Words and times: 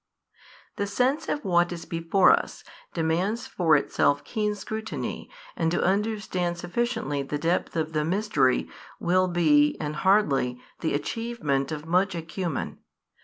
The 0.77 0.87
sense 0.87 1.29
of 1.29 1.45
what 1.45 1.71
is 1.71 1.85
before 1.85 2.31
us 2.33 2.63
demands 2.91 3.45
for 3.45 3.75
itself 3.75 4.23
keen 4.23 4.55
scrutiny 4.55 5.29
and 5.55 5.69
to 5.69 5.83
understand 5.83 6.57
sufficiently 6.57 7.21
the 7.21 7.37
depth 7.37 7.75
of 7.75 7.93
the 7.93 8.03
mystery 8.03 8.67
will 8.99 9.27
be 9.27 9.77
(and 9.79 9.97
hardly) 9.97 10.59
the 10.79 10.95
achievement 10.95 11.71
of 11.71 11.85
much 11.85 12.15
acumen. 12.15 12.79